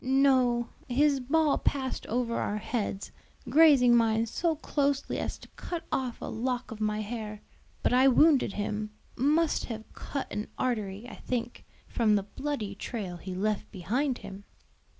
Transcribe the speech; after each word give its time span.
"No; 0.03 0.69
his 0.89 1.19
ball 1.19 1.59
passed 1.59 2.07
over 2.07 2.37
our 2.39 2.57
heads, 2.57 3.11
grazing 3.51 3.95
mine 3.95 4.25
so 4.25 4.55
closely 4.55 5.19
as 5.19 5.37
to 5.37 5.47
cut 5.49 5.83
off 5.91 6.19
a 6.19 6.25
lock 6.25 6.71
of 6.71 6.81
my 6.81 7.01
hair. 7.01 7.43
But 7.83 7.93
I 7.93 8.07
wounded 8.07 8.53
him, 8.53 8.89
must 9.15 9.65
have 9.65 9.93
cut 9.93 10.25
an 10.31 10.47
artery, 10.57 11.05
I 11.07 11.17
think, 11.17 11.65
from 11.87 12.15
the 12.15 12.23
bloody 12.23 12.73
trail 12.73 13.17
he 13.17 13.35
left 13.35 13.71
behind 13.71 14.17
him." 14.17 14.43